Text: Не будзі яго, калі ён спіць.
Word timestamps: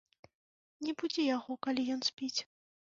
Не 0.87 0.91
будзі 1.03 1.27
яго, 1.35 1.51
калі 1.69 1.81
ён 1.99 2.07
спіць. 2.11 2.37